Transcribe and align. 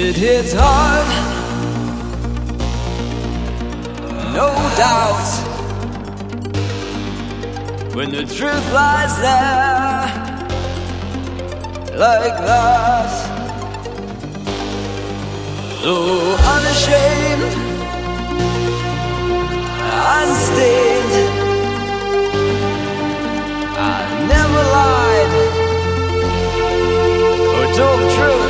It 0.00 0.14
hits 0.14 0.52
hard, 0.56 1.08
no 4.32 4.48
doubt. 4.76 5.30
When 7.96 8.12
the 8.12 8.22
truth 8.22 8.66
lies 8.72 9.14
there, 9.18 10.06
like 11.98 12.38
that. 12.46 13.10
Though 15.82 16.36
unashamed, 16.54 17.52
unstained, 20.16 21.14
I 23.76 23.98
never 24.32 24.62
lied 24.76 25.32
or 27.56 27.64
told 27.74 27.98
the 28.00 28.10
truth. 28.14 28.47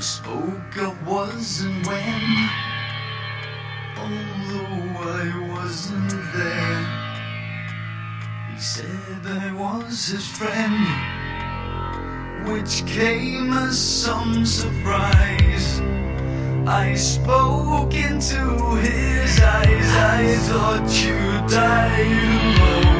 we 0.00 0.04
spoke 0.04 0.76
of 0.78 1.06
was 1.06 1.60
and 1.60 1.86
when, 1.86 2.48
although 3.98 4.96
I 4.98 5.24
wasn't 5.52 6.10
there. 6.32 6.84
He 8.50 8.58
said 8.58 9.26
I 9.26 9.52
was 9.52 10.06
his 10.06 10.26
friend, 10.26 10.86
which 12.50 12.86
came 12.86 13.52
as 13.52 13.78
some 13.78 14.46
surprise. 14.46 15.80
I 16.66 16.94
spoke 16.94 17.92
into 17.92 18.76
his 18.76 19.38
eyes, 19.38 19.90
I 20.16 20.34
thought 20.48 20.88
you'd 21.04 21.46
die 21.50 22.06
alone. 22.56 22.99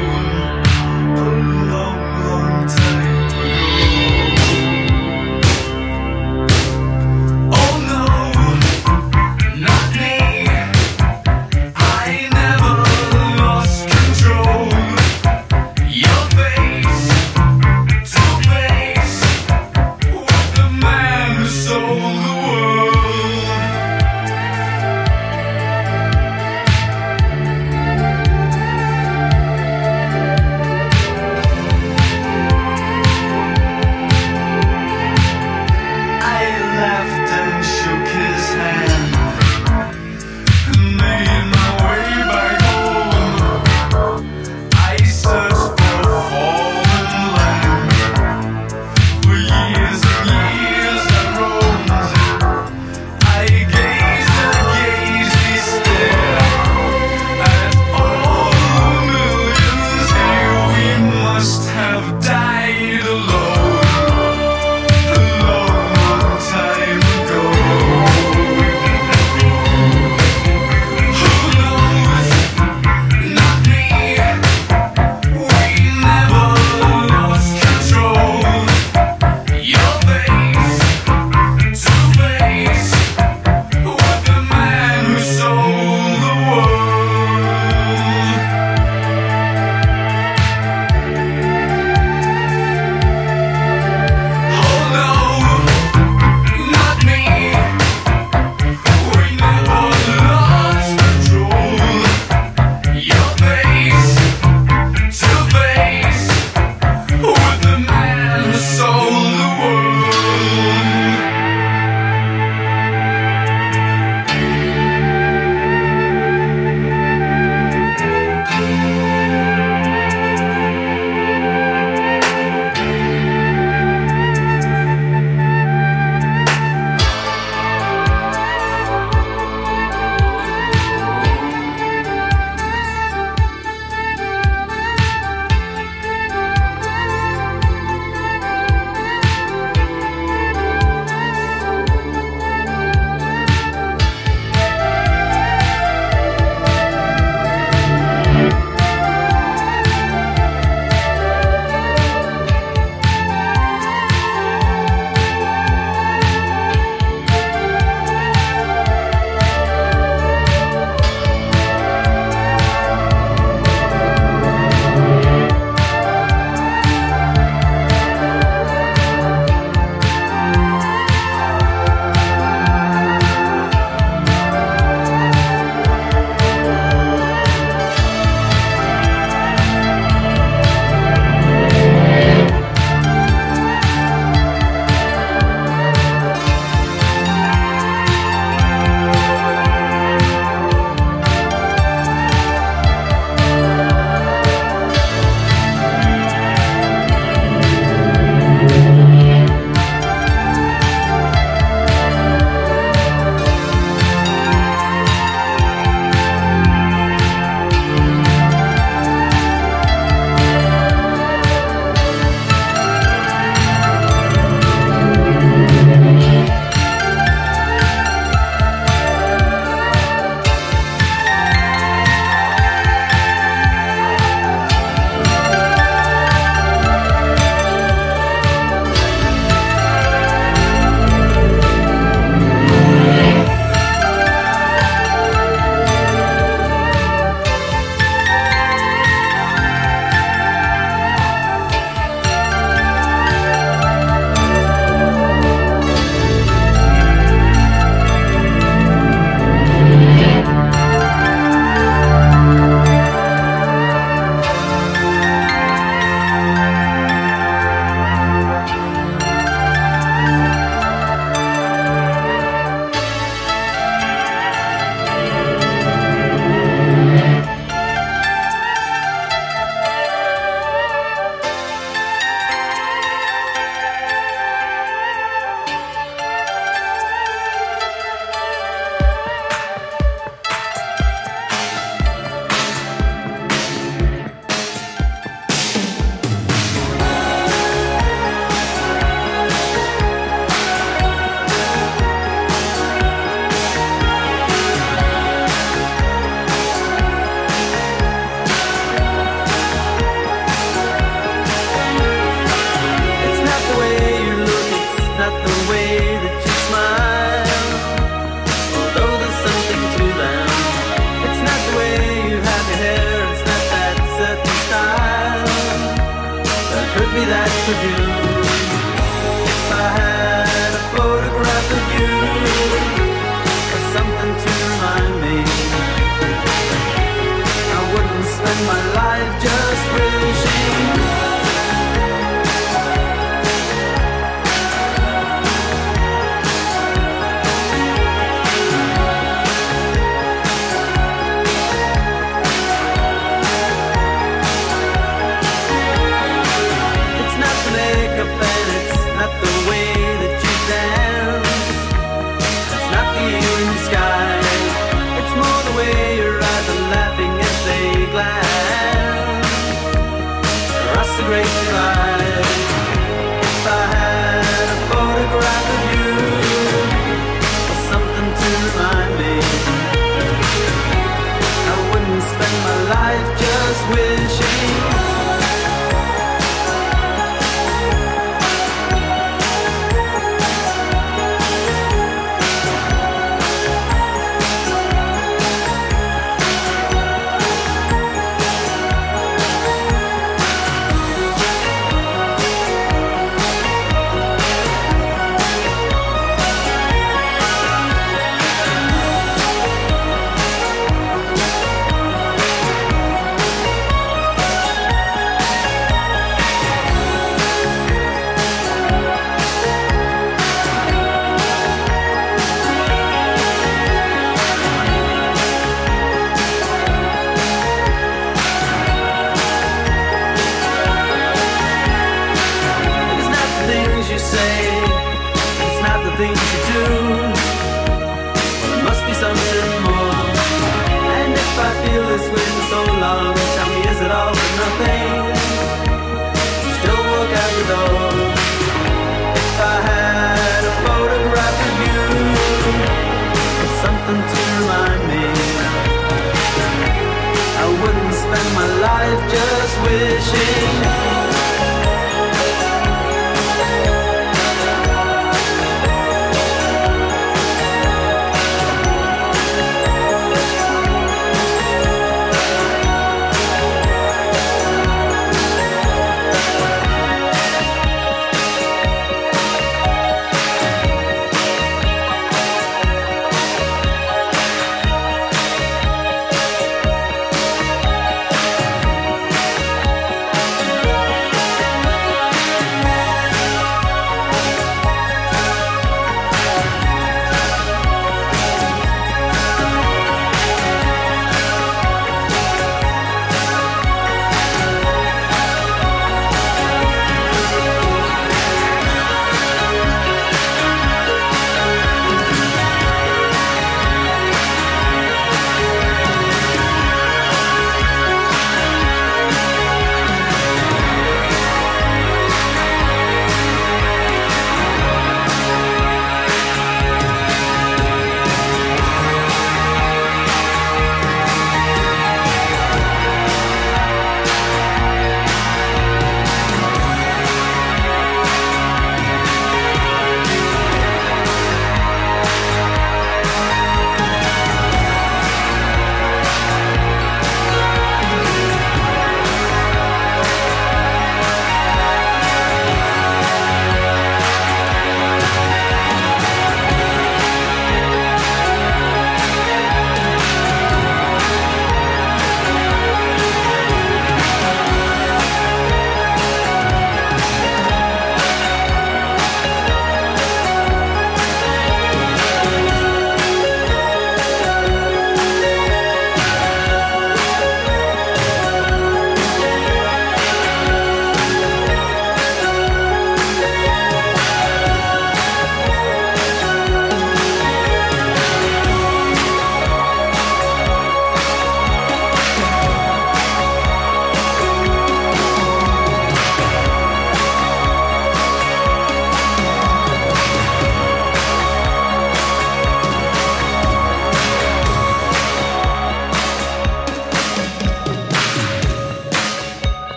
Wishing. 450.33 450.70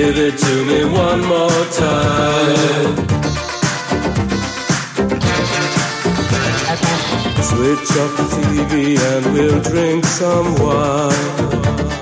Give 0.00 0.16
it 0.16 0.38
to 0.38 0.64
me 0.64 0.82
one 0.86 1.20
more 1.20 1.64
time. 1.76 2.96
Switch 7.42 7.90
off 8.00 8.16
the 8.16 8.26
TV 8.32 8.98
and 8.98 9.34
we'll 9.34 9.60
drink 9.60 10.06
some 10.06 10.54
wine. 10.54 11.99